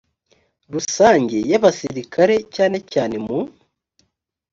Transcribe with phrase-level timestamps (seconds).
[0.73, 3.39] rusange y’abasirikare cyane cyane mu